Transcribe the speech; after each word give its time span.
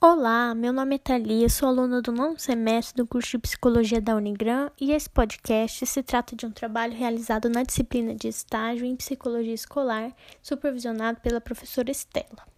Olá, 0.00 0.54
meu 0.54 0.72
nome 0.72 0.94
é 0.94 0.98
Thalia, 0.98 1.48
sou 1.48 1.68
aluna 1.68 2.00
do 2.00 2.12
nono 2.12 2.38
semestre 2.38 2.96
do 3.02 3.06
curso 3.08 3.32
de 3.32 3.38
Psicologia 3.38 4.00
da 4.00 4.14
Unigran 4.14 4.70
e 4.80 4.92
esse 4.92 5.10
podcast 5.10 5.84
se 5.84 6.02
trata 6.02 6.36
de 6.36 6.46
um 6.46 6.52
trabalho 6.52 6.94
realizado 6.94 7.48
na 7.48 7.64
disciplina 7.64 8.14
de 8.14 8.28
estágio 8.28 8.86
em 8.86 8.94
Psicologia 8.94 9.52
Escolar, 9.52 10.14
supervisionado 10.40 11.20
pela 11.20 11.40
professora 11.40 11.90
Estela. 11.90 12.53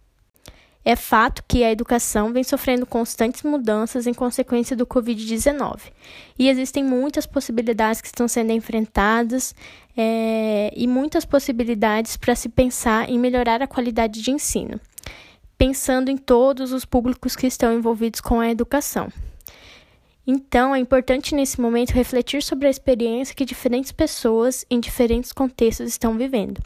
É 0.89 0.95
fato 0.95 1.43
que 1.45 1.65
a 1.65 1.69
educação 1.69 2.31
vem 2.31 2.45
sofrendo 2.45 2.85
constantes 2.85 3.43
mudanças 3.43 4.07
em 4.07 4.13
consequência 4.13 4.73
do 4.73 4.87
Covid-19 4.87 5.81
e 6.39 6.47
existem 6.47 6.81
muitas 6.81 7.25
possibilidades 7.25 7.99
que 7.99 8.07
estão 8.07 8.25
sendo 8.25 8.53
enfrentadas 8.53 9.53
é, 9.97 10.71
e 10.73 10.87
muitas 10.87 11.25
possibilidades 11.25 12.15
para 12.15 12.33
se 12.35 12.47
pensar 12.47 13.09
em 13.09 13.19
melhorar 13.19 13.61
a 13.61 13.67
qualidade 13.67 14.21
de 14.21 14.31
ensino, 14.31 14.79
pensando 15.57 16.09
em 16.09 16.15
todos 16.15 16.71
os 16.71 16.85
públicos 16.85 17.35
que 17.35 17.47
estão 17.47 17.73
envolvidos 17.73 18.21
com 18.21 18.39
a 18.39 18.49
educação. 18.49 19.11
Então, 20.25 20.73
é 20.73 20.79
importante 20.79 21.35
nesse 21.35 21.59
momento 21.59 21.91
refletir 21.91 22.41
sobre 22.41 22.65
a 22.65 22.71
experiência 22.71 23.35
que 23.35 23.43
diferentes 23.43 23.91
pessoas 23.91 24.65
em 24.69 24.79
diferentes 24.79 25.33
contextos 25.33 25.89
estão 25.89 26.17
vivendo. 26.17 26.61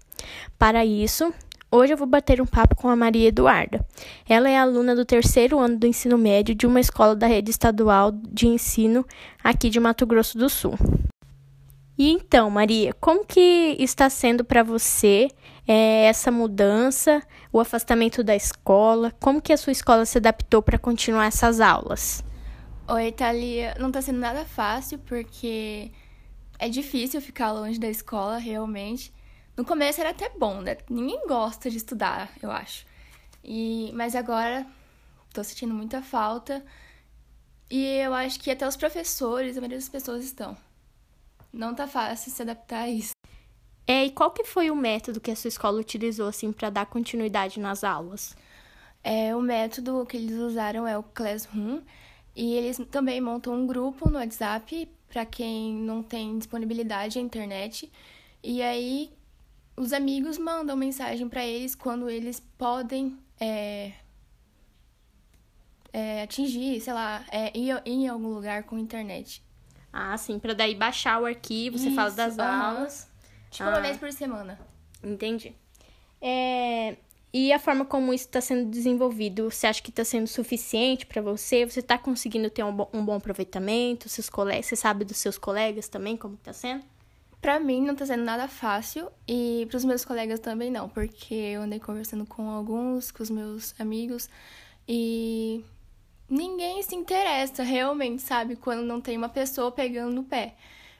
Para 0.59 0.85
isso, 0.85 1.33
Hoje 1.73 1.93
eu 1.93 1.97
vou 1.97 2.05
bater 2.05 2.41
um 2.41 2.45
papo 2.45 2.75
com 2.75 2.89
a 2.89 2.97
Maria 2.97 3.29
Eduarda. 3.29 3.79
Ela 4.27 4.49
é 4.49 4.57
aluna 4.57 4.93
do 4.93 5.05
terceiro 5.05 5.57
ano 5.57 5.79
do 5.79 5.87
ensino 5.87 6.17
médio 6.17 6.53
de 6.53 6.67
uma 6.67 6.81
escola 6.81 7.15
da 7.15 7.25
rede 7.25 7.49
estadual 7.49 8.11
de 8.11 8.45
ensino 8.45 9.05
aqui 9.41 9.69
de 9.69 9.79
Mato 9.79 10.05
Grosso 10.05 10.37
do 10.37 10.49
Sul. 10.49 10.77
E 11.97 12.11
então, 12.11 12.49
Maria, 12.49 12.93
como 12.99 13.25
que 13.25 13.77
está 13.79 14.09
sendo 14.09 14.43
para 14.43 14.63
você 14.63 15.29
é, 15.65 16.07
essa 16.07 16.29
mudança, 16.29 17.23
o 17.53 17.59
afastamento 17.61 18.21
da 18.21 18.35
escola? 18.35 19.13
Como 19.17 19.41
que 19.41 19.53
a 19.53 19.57
sua 19.57 19.71
escola 19.71 20.05
se 20.05 20.17
adaptou 20.17 20.61
para 20.61 20.77
continuar 20.77 21.27
essas 21.27 21.61
aulas? 21.61 22.21
Oi, 22.85 23.13
Thalia. 23.13 23.75
Não 23.79 23.87
está 23.87 24.01
sendo 24.01 24.19
nada 24.19 24.43
fácil 24.43 24.99
porque 24.99 25.89
é 26.59 26.67
difícil 26.67 27.21
ficar 27.21 27.53
longe 27.53 27.79
da 27.79 27.87
escola, 27.87 28.37
realmente. 28.37 29.13
No 29.55 29.65
começo 29.65 29.99
era 29.99 30.11
até 30.11 30.29
bom, 30.29 30.61
né? 30.61 30.77
Ninguém 30.89 31.27
gosta 31.27 31.69
de 31.69 31.77
estudar, 31.77 32.31
eu 32.41 32.51
acho. 32.51 32.85
E 33.43 33.91
mas 33.93 34.15
agora 34.15 34.65
tô 35.33 35.43
sentindo 35.43 35.73
muita 35.73 36.01
falta. 36.01 36.63
E 37.69 37.85
eu 37.97 38.13
acho 38.13 38.39
que 38.39 38.51
até 38.51 38.67
os 38.67 38.75
professores, 38.75 39.57
a 39.57 39.61
maioria 39.61 39.77
das 39.77 39.89
pessoas 39.89 40.25
estão. 40.25 40.57
Não 41.53 41.73
tá 41.73 41.87
fácil 41.87 42.31
se 42.31 42.41
adaptar 42.41 42.83
a 42.83 42.89
isso. 42.89 43.13
É, 43.87 44.05
e 44.05 44.11
qual 44.11 44.31
que 44.31 44.43
foi 44.43 44.69
o 44.71 44.75
método 44.75 45.19
que 45.19 45.31
a 45.31 45.35
sua 45.35 45.49
escola 45.49 45.79
utilizou 45.79 46.27
assim 46.27 46.51
para 46.51 46.69
dar 46.69 46.85
continuidade 46.85 47.59
nas 47.59 47.83
aulas? 47.83 48.35
É, 49.03 49.35
o 49.35 49.41
método 49.41 50.05
que 50.05 50.17
eles 50.17 50.37
usaram 50.37 50.87
é 50.87 50.97
o 50.97 51.03
Classroom 51.03 51.81
e 52.35 52.53
eles 52.53 52.77
também 52.89 53.19
montam 53.19 53.53
um 53.53 53.67
grupo 53.67 54.09
no 54.09 54.17
WhatsApp 54.17 54.87
para 55.09 55.25
quem 55.25 55.73
não 55.73 56.01
tem 56.03 56.37
disponibilidade 56.37 57.19
à 57.19 57.21
internet. 57.21 57.91
E 58.43 58.61
aí 58.61 59.11
os 59.81 59.93
amigos 59.93 60.37
mandam 60.37 60.77
mensagem 60.77 61.27
para 61.27 61.43
eles 61.43 61.73
quando 61.73 62.07
eles 62.07 62.39
podem 62.55 63.17
é, 63.39 63.93
é, 65.91 66.21
atingir, 66.21 66.79
sei 66.79 66.93
lá, 66.93 67.25
é, 67.31 67.57
ir, 67.57 67.71
ir, 67.83 67.91
em 67.91 68.07
algum 68.07 68.27
lugar 68.27 68.63
com 68.63 68.77
internet. 68.77 69.43
Ah, 69.91 70.15
sim, 70.17 70.37
para 70.37 70.53
daí 70.53 70.75
baixar 70.75 71.19
o 71.19 71.25
arquivo, 71.25 71.79
você 71.79 71.87
Isso, 71.87 71.95
fala 71.95 72.11
das 72.11 72.37
aulas. 72.37 73.09
Tipo, 73.49 73.69
ah, 73.69 73.71
uma 73.71 73.81
vez 73.81 73.97
por 73.97 74.13
semana. 74.13 74.59
Entendi. 75.03 75.55
É, 76.21 76.95
e 77.33 77.51
a 77.51 77.57
forma 77.57 77.83
como 77.83 78.13
isso 78.13 78.25
está 78.25 78.39
sendo 78.39 78.69
desenvolvido, 78.69 79.49
você 79.49 79.65
acha 79.65 79.81
que 79.81 79.89
está 79.89 80.05
sendo 80.05 80.27
suficiente 80.27 81.07
para 81.07 81.23
você? 81.23 81.65
Você 81.65 81.79
está 81.79 81.97
conseguindo 81.97 82.51
ter 82.51 82.63
um 82.63 82.71
bom, 82.71 82.89
um 82.93 83.03
bom 83.03 83.15
aproveitamento? 83.15 84.07
Seus 84.07 84.29
colegas, 84.29 84.67
você 84.67 84.75
sabe 84.75 85.03
dos 85.03 85.17
seus 85.17 85.39
colegas 85.39 85.87
também 85.87 86.15
como 86.15 86.35
está 86.35 86.53
sendo? 86.53 86.83
Pra 87.41 87.59
mim 87.59 87.81
não 87.81 87.95
tá 87.95 88.05
sendo 88.05 88.23
nada 88.23 88.47
fácil 88.47 89.11
e 89.27 89.65
pros 89.67 89.83
meus 89.83 90.05
colegas 90.05 90.39
também 90.39 90.69
não, 90.69 90.87
porque 90.87 91.33
eu 91.33 91.63
andei 91.63 91.79
conversando 91.79 92.23
com 92.25 92.47
alguns, 92.47 93.09
com 93.09 93.23
os 93.23 93.31
meus 93.31 93.73
amigos 93.79 94.29
e 94.87 95.65
ninguém 96.29 96.83
se 96.83 96.95
interessa 96.95 97.63
realmente, 97.63 98.21
sabe, 98.21 98.55
quando 98.55 98.83
não 98.83 99.01
tem 99.01 99.17
uma 99.17 99.29
pessoa 99.29 99.71
pegando 99.71 100.13
no 100.13 100.23
pé. 100.23 100.55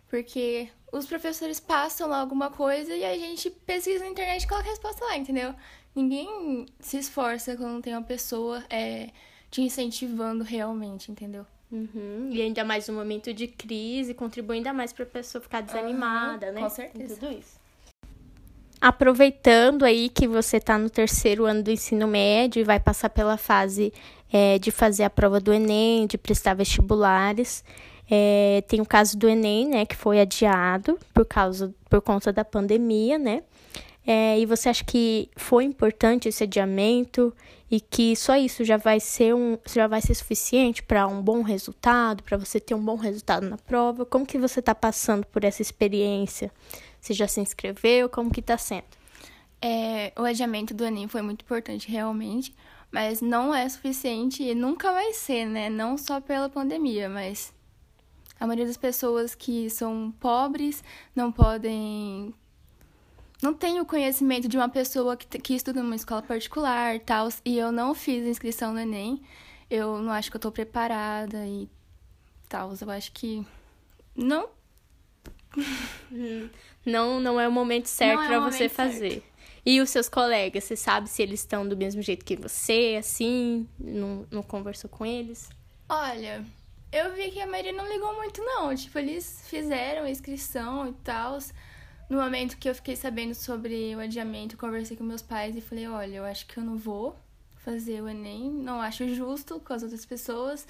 Porque 0.09 0.68
os 0.91 1.06
professores 1.06 1.59
passam 1.59 2.09
lá 2.09 2.19
alguma 2.19 2.50
coisa 2.50 2.94
e 2.96 3.06
a 3.06 3.16
gente 3.16 3.50
pesquisa 3.50 4.03
na 4.03 4.09
internet 4.09 4.44
e 4.44 4.47
coloca 4.47 4.68
a 4.68 4.72
resposta 4.72 5.06
lá, 5.06 5.18
entendeu? 5.18 5.53
Ninguém 5.96 6.66
se 6.79 6.97
esforça 6.97 7.56
quando 7.56 7.73
não 7.73 7.81
tem 7.81 7.94
uma 7.94 8.02
pessoa 8.02 8.63
é, 8.69 9.09
te 9.50 9.62
incentivando 9.62 10.44
realmente, 10.44 11.12
entendeu? 11.12 11.46
Uhum. 11.72 12.30
E 12.32 12.42
ainda 12.42 12.66
mais 12.66 12.90
um 12.90 12.96
momento 12.96 13.34
de 13.34 13.48
crise, 13.48 14.14
contribui 14.14 14.58
ainda 14.58 14.74
mais 14.74 14.92
para 14.92 15.04
a 15.04 15.08
pessoa 15.08 15.42
ficar 15.42 15.62
desanimada, 15.62 16.48
uhum, 16.48 16.54
né? 16.54 16.62
Com 16.62 16.70
certeza. 16.70 17.16
tudo 17.16 17.32
isso. 17.32 17.62
Aproveitando 18.80 19.86
aí 19.86 20.09
que 20.09 20.28
você 20.28 20.58
está 20.58 20.78
no 20.78 20.90
terceiro 20.90 21.46
ano 21.46 21.64
do 21.64 21.72
ensino 21.72 22.08
médio 22.08 22.59
e 22.59 22.64
vai 22.64 22.80
passar 22.80 23.09
pela 23.09 23.38
fase 23.38 23.94
é, 24.34 24.58
de 24.58 24.72
fazer 24.72 25.04
a 25.04 25.09
prova 25.09 25.40
do 25.40 25.54
Enem, 25.54 26.08
de 26.08 26.18
prestar 26.18 26.56
vestibulares. 26.56 27.64
É, 28.09 28.64
tem 28.68 28.82
o 28.82 28.86
caso 28.86 29.18
do 29.18 29.30
Enem, 29.30 29.68
né, 29.68 29.86
que 29.86 29.96
foi 29.96 30.20
adiado 30.20 30.98
por 31.14 31.26
causa 31.26 31.74
por 31.90 32.02
conta 32.02 32.34
da 32.34 32.44
pandemia, 32.44 33.18
né? 33.18 33.44
É, 34.06 34.40
e 34.40 34.46
você 34.46 34.70
acha 34.70 34.84
que 34.84 35.30
foi 35.36 35.64
importante 35.64 36.28
esse 36.28 36.44
adiamento 36.44 37.34
e 37.70 37.80
que 37.80 38.16
só 38.16 38.36
isso 38.36 38.66
já 38.66 38.76
vai 38.76 39.00
ser 39.00 39.36
um 39.36 39.58
já 39.72 39.86
vai 39.86 40.02
ser 40.02 40.16
suficiente 40.16 40.82
para 40.82 41.08
um 41.08 41.22
bom 41.22 41.44
resultado, 41.44 42.24
para 42.24 42.36
você 42.36 42.60
ter 42.60 42.74
um 42.74 42.84
bom 42.84 42.96
resultado 42.96 43.48
na 43.48 43.58
prova? 43.58 44.06
Como 44.06 44.26
que 44.26 44.40
você 44.40 44.60
está 44.60 44.74
passando 44.74 45.26
por 45.28 45.44
essa 45.44 45.62
experiência? 45.62 46.52
Você 47.00 47.14
já 47.14 47.28
se 47.28 47.40
inscreveu? 47.40 48.10
Como 48.10 48.32
que 48.32 48.40
está 48.40 48.58
sendo? 48.58 48.86
É, 49.62 50.12
o 50.18 50.24
adiamento 50.24 50.74
do 50.74 50.84
Enem 50.84 51.08
foi 51.08 51.22
muito 51.22 51.44
importante 51.44 51.90
realmente, 51.90 52.56
mas 52.92 53.22
não 53.22 53.54
é 53.54 53.70
suficiente 53.70 54.42
e 54.42 54.56
nunca 54.56 54.92
vai 54.92 55.14
ser, 55.14 55.46
né? 55.46 55.70
Não 55.70 55.98
só 55.98 56.20
pela 56.20 56.50
pandemia, 56.50 57.08
mas 57.08 57.54
a 58.40 58.48
maioria 58.48 58.66
das 58.66 58.78
pessoas 58.78 59.36
que 59.36 59.70
são 59.70 60.12
pobres 60.20 60.84
não 61.16 61.32
podem 61.32 62.34
não 63.41 63.53
tenho 63.53 63.85
conhecimento 63.85 64.47
de 64.47 64.56
uma 64.56 64.69
pessoa 64.69 65.18
que, 65.18 65.40
que 65.40 65.56
estuda 65.56 65.81
numa 65.81 65.96
escola 65.96 66.22
particular 66.22 67.00
tal, 67.00 67.28
e 67.44 67.57
eu 67.57 67.72
não 67.72 67.96
fiz 67.96 68.25
inscrição 68.25 68.74
no 68.74 68.79
Enem. 68.79 69.22
Eu 69.69 70.00
não 70.00 70.12
acho 70.12 70.29
que 70.29 70.38
eu 70.38 70.41
tô 70.41 70.52
preparada 70.52 71.46
e 71.47 71.68
tal. 72.47 72.74
Eu 72.79 72.91
acho 72.91 73.12
que 73.13 73.46
não. 74.16 74.50
não, 76.85 77.19
não 77.19 77.40
é 77.40 77.47
o 77.47 77.52
momento 77.52 77.88
certo 77.88 78.22
é 78.24 78.28
para 78.28 78.40
você 78.40 78.69
fazer. 78.69 79.12
Certo. 79.12 79.31
E 79.66 79.79
os 79.79 79.90
seus 79.90 80.09
colegas, 80.09 80.63
você 80.63 80.75
sabe 80.75 81.08
se 81.08 81.22
eles 81.22 81.40
estão 81.40 81.68
do 81.68 81.78
mesmo 81.78 82.02
jeito 82.02 82.25
que 82.25 82.35
você, 82.35 82.97
assim? 83.00 83.68
Não, 83.79 84.25
não 84.31 84.44
conversou 84.44 84.90
com 84.90 85.06
eles? 85.06 85.50
Olha, 85.88 86.44
eu 86.91 87.13
vi 87.13 87.31
que 87.31 87.40
a 87.40 87.47
maioria 87.47 87.72
não 87.72 87.88
ligou 87.88 88.13
muito, 88.16 88.41
não. 88.44 88.73
Tipo, 88.75 89.00
eles 89.00 89.44
fizeram 89.47 90.03
a 90.03 90.09
inscrição 90.09 90.88
e 90.88 90.94
tal. 91.03 91.38
No 92.12 92.18
momento 92.18 92.58
que 92.58 92.68
eu 92.68 92.76
fiquei 92.76 92.94
sabendo 92.94 93.34
sobre 93.34 93.96
o 93.96 94.00
adiamento, 94.02 94.58
conversei 94.58 94.98
com 94.98 95.04
meus 95.04 95.22
pais 95.22 95.56
e 95.56 95.62
falei: 95.62 95.88
olha, 95.88 96.18
eu 96.18 96.26
acho 96.26 96.46
que 96.46 96.58
eu 96.58 96.64
não 96.64 96.76
vou 96.76 97.18
fazer 97.64 98.02
o 98.02 98.10
Enem, 98.10 98.52
não 98.52 98.82
acho 98.82 99.08
justo 99.16 99.62
com 99.62 99.72
as 99.72 99.82
outras 99.82 100.06
pessoas 100.06 100.68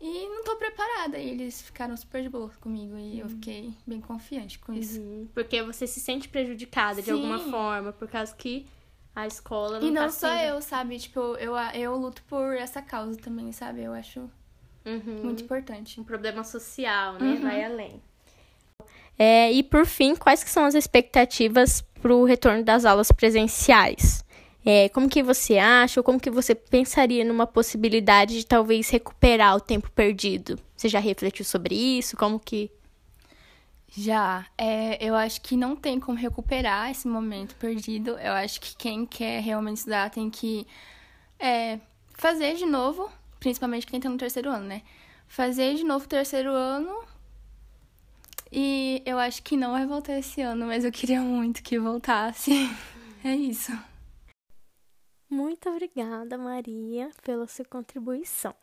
e 0.00 0.28
não 0.28 0.44
tô 0.44 0.54
preparada. 0.54 1.18
E 1.18 1.28
eles 1.28 1.60
ficaram 1.60 1.96
super 1.96 2.22
de 2.22 2.28
boa 2.28 2.48
comigo 2.60 2.96
e 2.96 3.14
uhum. 3.14 3.18
eu 3.18 3.28
fiquei 3.30 3.74
bem 3.84 4.00
confiante 4.00 4.60
com 4.60 4.72
isso. 4.72 5.00
Uhum. 5.00 5.26
Porque 5.34 5.60
você 5.60 5.88
se 5.88 5.98
sente 5.98 6.28
prejudicada 6.28 7.00
Sim. 7.00 7.02
de 7.02 7.10
alguma 7.10 7.40
forma, 7.40 7.92
por 7.92 8.06
causa 8.06 8.32
que 8.32 8.64
a 9.12 9.26
escola 9.26 9.80
não 9.80 9.88
E 9.88 9.90
não 9.90 10.02
tá 10.02 10.10
só 10.12 10.28
sendo... 10.28 10.54
eu, 10.54 10.62
sabe? 10.62 11.00
Tipo, 11.00 11.18
eu, 11.34 11.56
eu 11.74 11.96
luto 11.96 12.22
por 12.28 12.54
essa 12.54 12.80
causa 12.80 13.18
também, 13.18 13.50
sabe? 13.50 13.82
Eu 13.82 13.92
acho 13.92 14.20
uhum. 14.86 15.24
muito 15.24 15.42
importante. 15.42 16.00
Um 16.00 16.04
problema 16.04 16.44
social, 16.44 17.14
né? 17.14 17.26
Uhum. 17.26 17.40
Vai 17.40 17.64
além. 17.64 18.00
É, 19.22 19.52
e 19.52 19.62
por 19.62 19.84
fim, 19.84 20.16
quais 20.16 20.42
que 20.42 20.48
são 20.48 20.64
as 20.64 20.74
expectativas 20.74 21.82
para 22.00 22.14
o 22.14 22.24
retorno 22.24 22.64
das 22.64 22.86
aulas 22.86 23.12
presenciais? 23.12 24.24
É, 24.64 24.88
como 24.88 25.10
que 25.10 25.22
você 25.22 25.58
acha 25.58 26.00
ou 26.00 26.04
como 26.04 26.18
que 26.18 26.30
você 26.30 26.54
pensaria 26.54 27.22
numa 27.22 27.46
possibilidade 27.46 28.38
de 28.38 28.46
talvez 28.46 28.88
recuperar 28.88 29.54
o 29.54 29.60
tempo 29.60 29.90
perdido? 29.90 30.58
Você 30.74 30.88
já 30.88 30.98
refletiu 30.98 31.44
sobre 31.44 31.74
isso? 31.74 32.16
Como 32.16 32.40
que 32.40 32.70
já, 33.94 34.46
é, 34.56 34.96
eu 35.06 35.14
acho 35.14 35.42
que 35.42 35.54
não 35.54 35.76
tem 35.76 36.00
como 36.00 36.16
recuperar 36.16 36.90
esse 36.90 37.06
momento 37.06 37.54
perdido. 37.56 38.12
Eu 38.12 38.32
acho 38.32 38.58
que 38.58 38.74
quem 38.74 39.04
quer 39.04 39.42
realmente 39.42 39.78
estudar 39.78 40.08
tem 40.08 40.30
que 40.30 40.66
é, 41.38 41.78
fazer 42.14 42.54
de 42.54 42.64
novo, 42.64 43.10
principalmente 43.38 43.86
quem 43.86 43.98
está 43.98 44.08
no 44.08 44.16
terceiro 44.16 44.48
ano, 44.48 44.64
né? 44.64 44.80
Fazer 45.28 45.74
de 45.74 45.84
novo 45.84 46.06
o 46.06 46.08
terceiro 46.08 46.50
ano 46.50 47.09
eu 49.04 49.18
acho 49.18 49.42
que 49.42 49.56
não 49.56 49.72
vai 49.72 49.86
voltar 49.86 50.18
esse 50.18 50.40
ano, 50.40 50.66
mas 50.66 50.84
eu 50.84 50.92
queria 50.92 51.20
muito 51.20 51.62
que 51.62 51.78
voltasse. 51.78 52.50
é 53.24 53.34
isso. 53.34 53.72
Muito 55.28 55.68
obrigada, 55.68 56.36
Maria, 56.36 57.10
pela 57.22 57.46
sua 57.46 57.64
contribuição. 57.64 58.54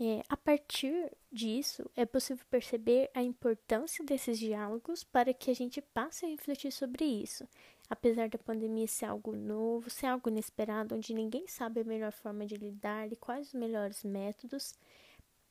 É, 0.00 0.22
a 0.28 0.36
partir 0.36 1.10
disso, 1.30 1.90
é 1.96 2.06
possível 2.06 2.44
perceber 2.48 3.10
a 3.12 3.20
importância 3.20 4.04
desses 4.04 4.38
diálogos 4.38 5.02
para 5.02 5.34
que 5.34 5.50
a 5.50 5.54
gente 5.54 5.82
passe 5.82 6.24
a 6.24 6.28
refletir 6.28 6.70
sobre 6.70 7.04
isso. 7.04 7.48
Apesar 7.90 8.28
da 8.28 8.38
pandemia 8.38 8.86
ser 8.86 9.06
algo 9.06 9.34
novo, 9.34 9.90
ser 9.90 10.06
algo 10.06 10.28
inesperado, 10.28 10.94
onde 10.94 11.12
ninguém 11.12 11.48
sabe 11.48 11.80
a 11.80 11.84
melhor 11.84 12.12
forma 12.12 12.46
de 12.46 12.54
lidar 12.54 13.10
e 13.10 13.16
quais 13.16 13.48
os 13.48 13.54
melhores 13.54 14.04
métodos, 14.04 14.74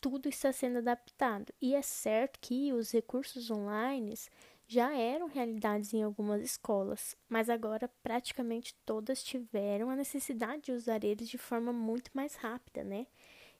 tudo 0.01 0.29
está 0.29 0.51
sendo 0.51 0.79
adaptado. 0.79 1.53
E 1.61 1.75
é 1.75 1.81
certo 1.81 2.39
que 2.39 2.73
os 2.73 2.91
recursos 2.91 3.49
online 3.49 4.13
já 4.67 4.93
eram 4.93 5.27
realidades 5.27 5.93
em 5.93 6.03
algumas 6.03 6.41
escolas, 6.41 7.15
mas 7.29 7.49
agora 7.49 7.89
praticamente 8.03 8.75
todas 8.85 9.23
tiveram 9.23 9.89
a 9.89 9.95
necessidade 9.95 10.63
de 10.63 10.71
usar 10.71 11.03
eles 11.03 11.29
de 11.29 11.37
forma 11.37 11.71
muito 11.71 12.11
mais 12.13 12.35
rápida, 12.35 12.83
né? 12.83 13.07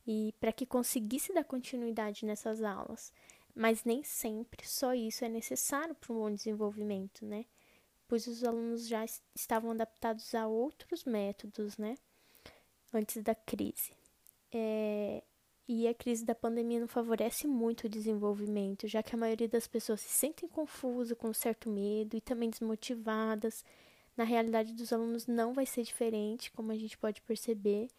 e 0.07 0.33
para 0.39 0.53
que 0.53 0.65
conseguisse 0.65 1.33
dar 1.33 1.43
continuidade 1.43 2.25
nessas 2.25 2.63
aulas. 2.63 3.11
Mas 3.53 3.83
nem 3.83 4.03
sempre 4.03 4.65
só 4.65 4.93
isso 4.93 5.25
é 5.25 5.29
necessário 5.29 5.93
para 5.93 6.13
um 6.13 6.19
bom 6.19 6.33
desenvolvimento, 6.33 7.25
né? 7.25 7.45
Pois 8.07 8.25
os 8.25 8.43
alunos 8.43 8.87
já 8.87 9.03
estavam 9.35 9.71
adaptados 9.71 10.33
a 10.33 10.47
outros 10.47 11.03
métodos, 11.03 11.77
né? 11.77 11.95
Antes 12.93 13.21
da 13.21 13.35
crise. 13.35 13.91
É, 14.51 15.21
e 15.67 15.87
a 15.87 15.93
crise 15.93 16.23
da 16.23 16.33
pandemia 16.33 16.79
não 16.79 16.87
favorece 16.87 17.45
muito 17.45 17.85
o 17.85 17.89
desenvolvimento, 17.89 18.87
já 18.87 19.03
que 19.03 19.13
a 19.13 19.17
maioria 19.17 19.49
das 19.49 19.67
pessoas 19.67 19.99
se 19.99 20.09
sentem 20.09 20.47
confusas, 20.47 21.17
com 21.17 21.33
certo 21.33 21.69
medo 21.69 22.15
e 22.15 22.21
também 22.21 22.49
desmotivadas. 22.49 23.65
Na 24.15 24.23
realidade 24.23 24.73
dos 24.73 24.93
alunos 24.93 25.27
não 25.27 25.53
vai 25.53 25.65
ser 25.65 25.83
diferente, 25.83 26.51
como 26.51 26.71
a 26.71 26.77
gente 26.77 26.97
pode 26.97 27.21
perceber. 27.21 27.89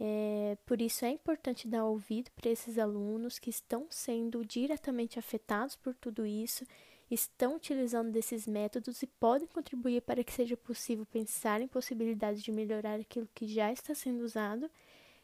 É, 0.00 0.58
por 0.66 0.82
isso 0.82 1.04
é 1.04 1.10
importante 1.10 1.68
dar 1.68 1.84
ouvido 1.84 2.28
para 2.32 2.50
esses 2.50 2.76
alunos 2.76 3.38
que 3.38 3.50
estão 3.50 3.86
sendo 3.88 4.44
diretamente 4.44 5.16
afetados 5.16 5.76
por 5.76 5.94
tudo 5.94 6.26
isso, 6.26 6.66
estão 7.08 7.54
utilizando 7.54 8.10
desses 8.10 8.48
métodos 8.48 9.00
e 9.02 9.06
podem 9.06 9.46
contribuir 9.46 10.02
para 10.02 10.24
que 10.24 10.32
seja 10.32 10.56
possível 10.56 11.06
pensar 11.06 11.60
em 11.60 11.68
possibilidades 11.68 12.42
de 12.42 12.50
melhorar 12.50 12.98
aquilo 12.98 13.28
que 13.32 13.46
já 13.46 13.72
está 13.72 13.94
sendo 13.94 14.24
usado 14.24 14.68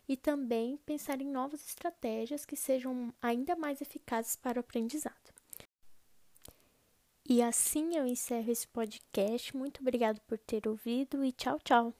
e 0.09 0.17
também 0.17 0.79
pensar 0.79 1.21
em 1.21 1.31
novas 1.31 1.67
estratégias 1.67 2.47
que 2.47 2.57
sejam 2.57 3.13
ainda 3.21 3.55
mais 3.55 3.83
eficazes 3.83 4.35
para 4.37 4.59
o 4.59 4.61
aprendizado. 4.61 5.35
E 7.29 7.43
assim 7.43 7.95
eu 7.95 8.07
encerro 8.07 8.51
esse 8.51 8.67
podcast. 8.67 9.55
Muito 9.55 9.83
obrigado 9.83 10.19
por 10.23 10.39
ter 10.39 10.67
ouvido 10.67 11.23
e 11.23 11.31
tchau, 11.31 11.59
tchau! 11.63 11.93